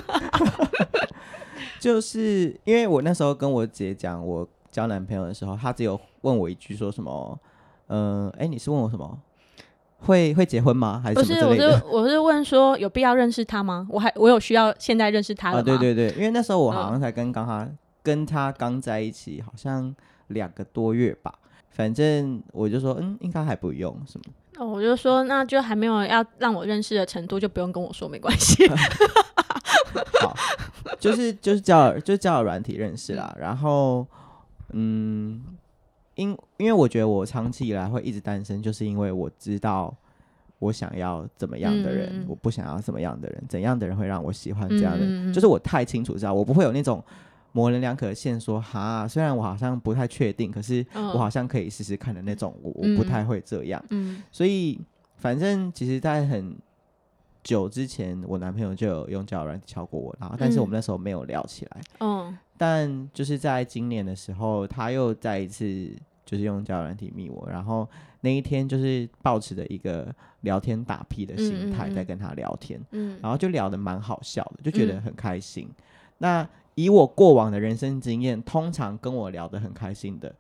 [1.79, 7.39] 就是因为我那时候跟我姐讲我交男朋友的时候，她只有问我一句说什么，
[7.87, 9.17] 嗯、呃，哎、欸，你是问我什么？
[10.01, 11.01] 会会结婚吗？
[11.03, 11.19] 还是？
[11.19, 13.85] 不是，我是我是问说有必要认识他吗？
[13.89, 15.59] 我还我有需要现在认识他吗？
[15.59, 19.93] 啊，对对对，因为那时候我好像才跟刚他、嗯、跟他刚在一起，好像
[20.27, 21.33] 两个多月吧，
[21.71, 24.23] 反正我就说嗯，应该还不用什么。
[24.59, 28.67] 哦，我就说，那就还没有要让我认识的程度，就不用跟我说，没关系。
[30.21, 30.35] 好，
[30.99, 33.33] 就是就是叫就交友软体认识啦。
[33.39, 34.05] 然后，
[34.73, 35.41] 嗯，
[36.15, 39.95] 因因为我觉得我长期以来会一直单身，就是因为我知道
[40.59, 47.01] 我想要怎么样的人，嗯、我不想要怎么样的人，怎样的人会让我喜欢这样的人，嗯、就是我太清楚知道，我不会有那种。
[47.51, 53.83] 模棱两可的线说哈，虽然我好像不太确定，可是我好像可以试试看的那种，我我不太会这样。
[53.89, 54.79] 嗯，所以
[55.17, 56.55] 反正其实，在很
[57.43, 61.81] 久之前，我男朋友就有用交友软体敲过我，然后但是我们那时候没有聊起来。
[61.99, 65.91] 嗯，但就是在今年的时候，他又再一次
[66.25, 67.89] 就是用交友软体密我，然后
[68.21, 75.67] 那一天就是抱持着一个聊天打屁的心态在跟他聊天，嗯，然后就聊得蛮好笑的，就觉得很开心。
[76.19, 80.33] 那以我过往的人生经验，通常跟我聊得很开心的，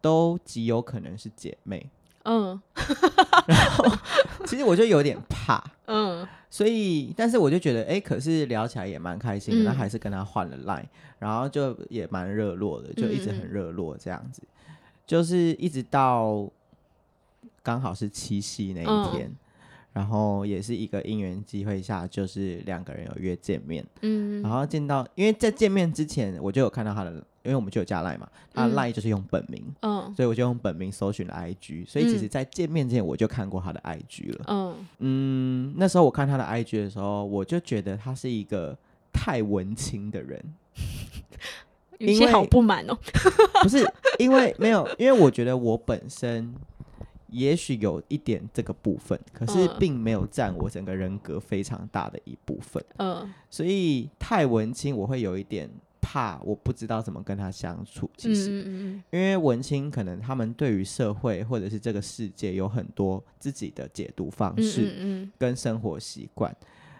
[0.00, 1.88] 都极有可能是姐妹。
[2.24, 2.60] 嗯，
[3.46, 3.84] 然后
[4.44, 5.62] 其实我就有点怕。
[5.86, 10.84] 嗯，所以但是我就觉得，哎、欸，可是聊起来也蛮开心的，那、嗯、还是跟他换了 line，
[11.18, 14.42] 然后就也蛮热络的，就一直很热络这样子，
[15.06, 16.50] 就是一直到
[17.62, 19.28] 刚好是七夕那一天。
[19.28, 19.36] 嗯
[19.96, 34.76] 然后也是一个因缘机会下，就是两个人有约见面，嗯，然后见到，因为在见面之前我就有看到他的，因为我们就有加赖嘛，他的赖就是用本名，嗯，所以我就用本名搜寻了 IG，所以其实，在见面之前我就看过他的 IG 了，嗯。
[34.98, 38.76] 嗯，那时候我看他的 IG 的时候，我就觉得他是一个
[39.10, 40.38] 太文青的人，
[42.00, 42.98] 语气好不满哦，
[43.64, 46.54] 不是因为没有，因为我觉得我本身。
[47.28, 52.84] 也许有一点这个部分，可是并没有占我整个人格非常大的一部分。
[52.98, 55.68] 嗯，所以太文青，我会有一点
[56.00, 58.08] 怕，我不知道怎么跟他相处。
[58.16, 58.62] 其实，
[59.10, 66.54] 因为文青可能他们对于社会或者是这个世界有很多自己的解读方式，跟生活习惯。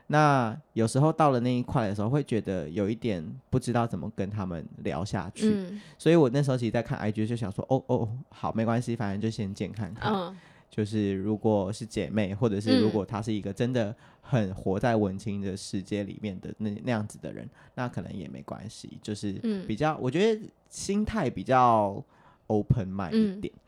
[0.09, 10.13] 那有时候到了那一块的时候，会觉得有一点不知道怎么跟他们聊下去，嗯、所以我那时候其实在看 IG 就想说，哦哦，好，没关系，反正就先见看看。
[10.13, 10.37] 嗯、
[10.71, 18.99] 就是如果是姐妹，或者是如果她是一个真的很活在文青的世界里面的那那样子的人，那可能也没关系。
[19.03, 19.33] 就是
[19.67, 22.01] 比较，嗯、我觉得心态比较
[22.47, 23.53] open mind 一点。
[23.57, 23.61] 嗯、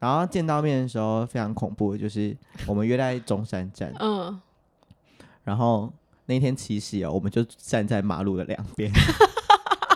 [0.00, 3.92] 然后见到面的时候非常恐怖，就是我们约在中山站。
[4.00, 4.40] 嗯。
[5.44, 5.92] 然后
[6.26, 8.90] 那天七夕哦，我们就站在马路的两边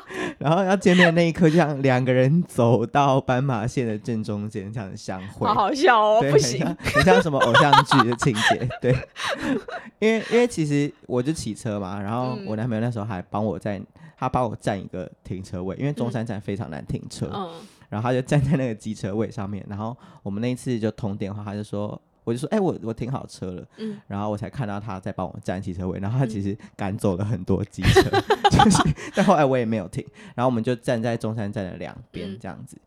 [0.38, 8.96] 然后要见面的那一刻，这样两个人走到斑马线的正中间，这样相会，好好笑哦，对不行，很像，很像什么偶像剧的情节，对。
[9.98, 13.80] 因为因为其实我就骑车嘛，然后我男朋友那时候还帮我在，
[14.16, 17.50] 他帮我占一个停车位，因为中山站非常难停车，嗯，
[17.88, 22.00] 然后他就站在那个机车位上面，然后我们那一次就通电话，他就说。
[22.28, 28.82] 我就说，哎、欸，我我停好车了，嗯，然后我才看到他在帮我占汽车位，然后他其实赶走了很多机车，嗯、 就是，
[29.14, 32.84] 但后来我也没有停，然后我们就站在中山站的两边这样子，嗯、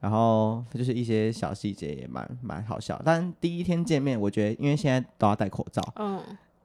[0.00, 6.22] 然后就是一些小细节也蛮蛮好笑，但第一天见面，我觉得因为现在都要戴口罩，嗯，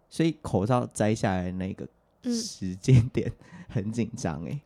[0.09, 1.87] 所以口罩摘下来那个
[2.23, 3.31] 时间点
[3.69, 4.59] 很紧张哎，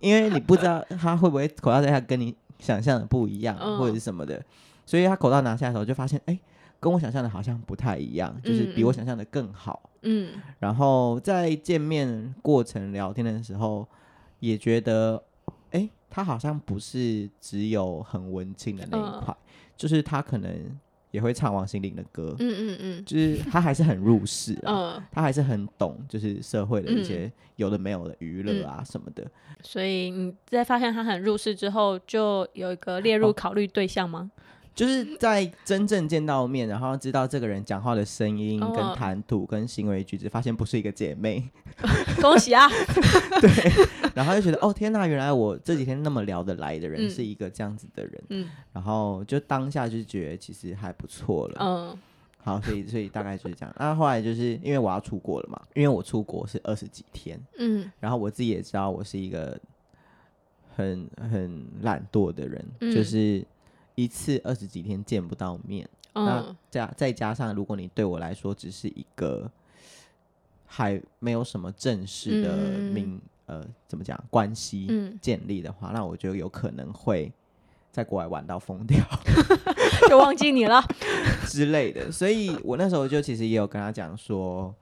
[0.00, 4.44] 因为你不知道他会不会口罩摘下跟你想象的不一样，嗯、或者是什么的，
[4.84, 6.40] 所以他口罩拿下来的时候就发现，哎、欸。
[6.82, 9.88] 跟我想象的好像不太一样，就是比我想象的更好。
[10.02, 13.86] 嗯，然后在见面过程聊天的时候，
[14.40, 15.22] 也觉得，
[15.70, 19.36] 哎、欸，他好像不是只有很文青的那一块，呃、
[19.76, 20.76] 就是他可能
[21.12, 22.34] 也会唱王心凌的歌。
[22.40, 29.24] 嗯嗯嗯，就是他还是很入世啊，呃、他还是很懂，就是社会的一些有的没有的娱乐啊什么的。
[29.62, 34.32] 所以你在发现他很入世之后，就有一个列入考虑对象吗？
[34.34, 34.42] 哦
[34.74, 41.46] 就是在真正见到面，然后知道这个人讲话的声音、跟谈吐、跟行为举止，发现不是一个姐妹，
[42.22, 42.66] 恭喜啊！
[43.40, 43.50] 对，
[44.14, 51.98] 然后就觉得哦天哪，原来我这几天那么聊得来的人是一个这样子的人，嗯，然后就当下就觉得其实还不错了，嗯，
[52.42, 53.74] 好，所以所以大概就是这样。
[53.78, 59.60] 那后来就是因为我要出国了嘛，因为我出国是二十几天，嗯，然后我自己也知道我是一个
[60.74, 63.44] 很很懒惰的人，就是。
[63.94, 69.50] 一次二十几天见不到面，嗯、那加再加上，如果你对我来说只是一个
[70.66, 77.30] 还没有什么正式的名、嗯、呃怎么讲关系建立的话，嗯、那我觉得有可能会
[77.90, 78.98] 在国外玩到疯掉，
[80.08, 80.82] 就忘记你了。
[81.46, 82.10] 之类的。
[82.10, 84.74] 所以我那时候就其实也有跟他讲说，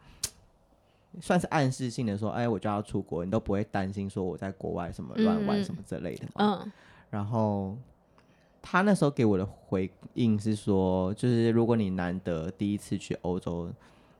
[1.20, 6.72] 算是暗示性的说，哎，我就要出国，你都不会担心说我在国外什么乱玩什么之类的嗯，嗯，
[7.10, 7.76] 然后。
[8.62, 13.72] 他那时候给我的回应是说，就是如果你难得第一次去欧洲，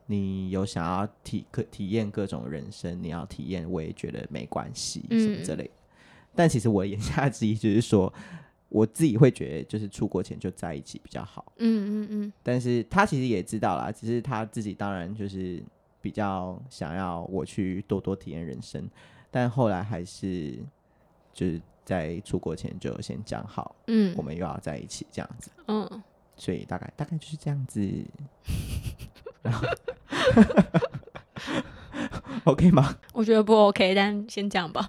[0.07, 5.69] 你有想要体可体验各种人生，你要体验，我也觉得没关系，什么之类的。
[5.69, 5.69] 嗯、
[6.35, 8.11] 但其实我言下之意就是说，
[8.69, 11.53] 我自己会觉得，就是出国前就在一起比较好。
[11.57, 12.33] 嗯嗯嗯。
[12.41, 15.63] 但是他其实也知道啦，只是他自己当然就是
[16.01, 18.89] 比较想要我去多多体验人生，
[19.29, 20.57] 但后来还是
[21.31, 21.61] 就是。
[21.83, 26.03] 在出国前就先讲好，嗯，我们又要在一起这样子，嗯，
[26.35, 27.81] 所以大概大概就是这样子，
[29.41, 29.67] 然后，
[32.45, 32.97] OK 吗？
[33.13, 34.87] 我觉得不 OK，但先讲吧。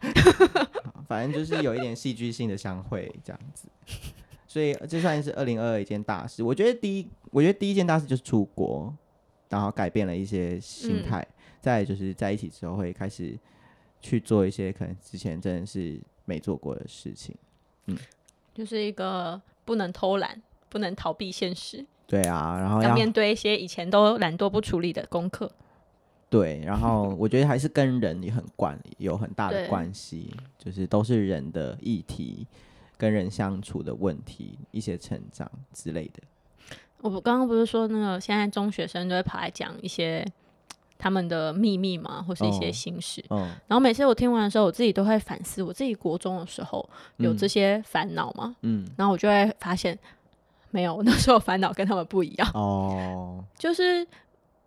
[1.09, 3.69] 反正就是有一点戏剧性的相会这样子，
[4.47, 6.43] 所以这算是二零二二一件大事。
[6.43, 8.95] 我觉得第一，我觉得第一件大事就是出国，
[9.49, 13.39] 然后改变了一些心态，嗯、再就是在一起之后会开始
[14.01, 16.01] 去做一些可能之前真的是。
[16.25, 17.35] 没做过的事情，
[17.87, 17.97] 嗯，
[18.55, 21.85] 就是一个不能偷懒、不能逃避现实。
[22.07, 25.51] 对啊，然后要，要面对一些以前都懒惰不处理的功课。
[26.29, 32.47] 对，然后我觉得还是跟人也很关，有很大的 关系，就是都是人的议题，
[32.97, 36.23] 跟人相处的问题，一些成长之类的。
[37.01, 40.27] 我刚刚不是说那个现在中学生都会跑来讲一些。
[41.03, 43.25] 他们的秘密嘛，或是一些心事。
[43.27, 43.49] Oh, oh.
[43.67, 48.55] 然后每次我听完的时候，我自己都会反思，我自己国中的时候有这些烦恼吗？
[48.61, 49.99] 嗯，然后我就会发现
[50.71, 52.49] 没有，那时候烦恼跟他们不一样。
[52.55, 53.45] 哦，oh.
[53.59, 54.07] 就是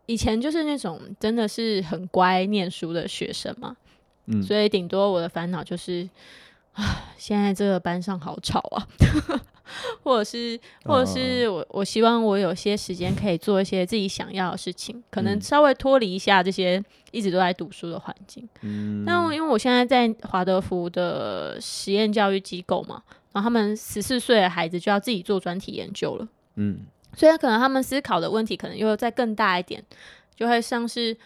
[0.08, 3.78] 以前就是那种真的是很乖念书的学生嘛。
[4.26, 6.10] 嗯，所以顶多我的烦恼就是啊，
[7.18, 8.88] 现在这个班上好吵啊。
[10.04, 18.48] 或者是，或者是我，我希望我有些时间可以做一些自己想要的事情，可能稍微脱离一下这些一直都在读书的环境。
[18.62, 23.02] 嗯，那因为我现在在华德福的实验教育机构嘛，
[23.34, 26.28] 然后他们十四岁的孩子就要自己做专题研究了。
[26.58, 26.82] 嗯，
[27.16, 29.84] 所以可能他们思考的问题可能又再更大一点，
[30.36, 31.18] 就会像是。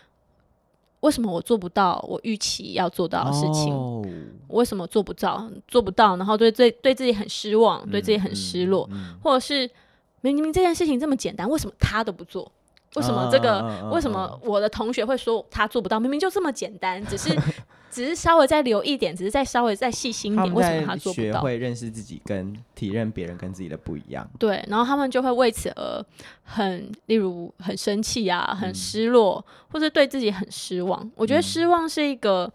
[1.01, 4.05] 为什么我做不到我预期要做到的事情？Oh.
[4.49, 5.49] 为什么做不到？
[5.67, 9.69] 做不到，然后对对对自己很失望，嗯、对自己很失落，嗯、或者是
[10.21, 12.51] 明明这件事情这么简单，为什么他都不做？
[12.95, 13.93] 为什么这个？Uh, uh, uh, uh.
[13.93, 15.99] 为什么我的同学会说他做不到？
[15.99, 17.37] 明明就这么简单，只是。
[17.89, 21.33] 只是稍微再留一点，只是再稍微再细心一点，为什么他做不到？
[21.33, 24.29] 学会认识自己，跟体认别人跟自己的不一样。
[24.37, 26.05] 对，然后他们就会为此而
[26.43, 31.11] 很，例如很生气啊，很失落，嗯、或者对自己很失望。
[31.15, 32.51] 我觉得失望是一个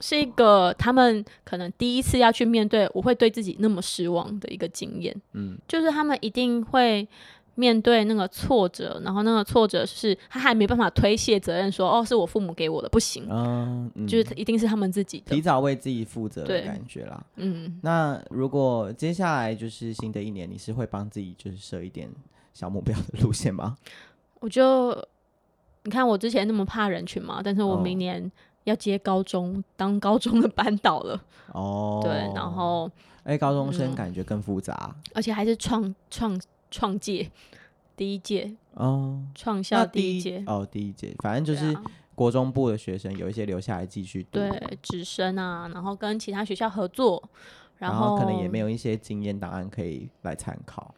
[0.00, 5.14] 是一个他们可能第一次要去面对，我会对自己那么失望的一个经验。
[5.32, 7.06] 嗯，就是他们一定会
[7.54, 13.26] 面对那个挫折，然后那个挫折是他还没办法推卸责任说，说哦是我父母给我的，不行。
[13.30, 17.24] 嗯，嗯就是一定是他们自己的，提早为自己负责的感觉啦。
[17.36, 22.08] 嗯，那如果接下来就是新的一年，你是会帮自己就是设一点
[22.52, 23.76] 小目标的路线吗？
[24.40, 24.90] 我就
[25.84, 28.22] 你看我之前那么怕人群嘛，但是我明年。
[28.24, 28.30] 哦
[28.64, 31.20] 要接高中，当高中的班导了。
[31.48, 32.88] 哦，对，然后，
[33.24, 36.40] 哎、欸，高中生感觉更复杂，嗯、而且还是创创
[36.72, 37.30] 创界
[37.94, 38.52] 第一届。
[38.74, 40.42] 哦，创校第一届。
[40.48, 41.76] 哦，第一届，反正就是
[42.14, 47.22] 国中部的学生有一些留下来继续读，对，直升啊，然后跟其他学校合作，
[47.78, 50.94] 然后，可能也没有一些经验档案可以来参考。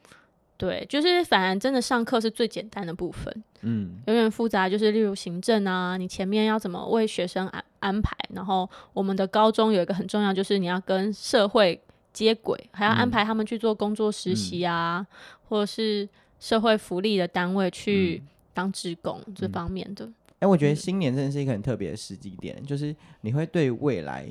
[0.57, 11.81] 对，就是反正真的上课是最简单的部分，嗯，有点复杂，就是例如行政啊，你前面要怎么为学生安安排，然后我们的高中有一个很重要，就是你要跟社会
[12.13, 16.09] 接轨，还要安排他们去做工作实习啊，嗯、或者是
[16.41, 18.21] 社会福利的单位去
[18.53, 20.05] 当职工、嗯、这方面的。
[20.05, 24.27] 哎、欸，我觉得新年真的是一个很特别的时机点，嗯、就是你会对未来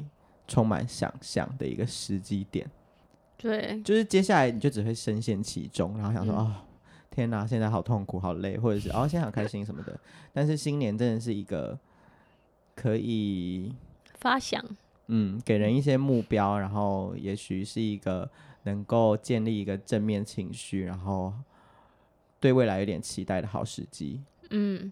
[0.49, 2.69] 充满想象的一个时机点。
[3.38, 6.55] 对，就是接下来你就只会深陷其中，然后想说、嗯、哦，
[7.09, 9.97] 天哪，现在好痛苦，好累，或者是哦，现在好开心什么的。
[10.34, 11.80] 但是新年真的是一个
[12.76, 13.74] 可以
[14.19, 14.61] 发想，
[15.07, 18.30] 嗯，给人一些目标，然后也许是一个
[18.64, 21.34] 能够建立一个正面情绪，然后
[22.39, 24.22] 对未来有点期待的好时机。
[24.49, 24.91] 嗯。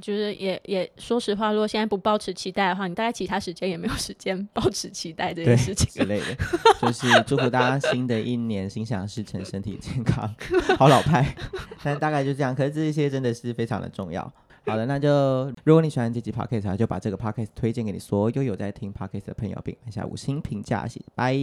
[0.00, 6.34] 就是也也说实话，如果现在不抱持期待的话，你大概其他时间也没有时间抱持期待这件事情之类的。
[6.80, 10.34] 就是祝福大家新的一年心想事成，身体健康。
[10.78, 11.36] 好老派，
[11.84, 12.52] 但大概就这样。
[12.54, 14.22] 可是这些真的是非常的重要。
[14.66, 21.36] 好的，那就如果你喜欢这集 podcast，就把这个 podcast 推荐给你所有有在听 podcast 的朋友，并按下五星评价，谢谢，拜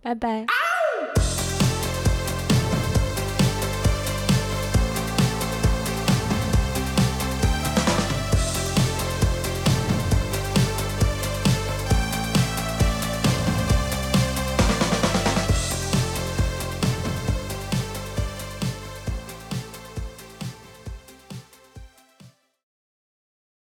[0.00, 0.46] 拜拜。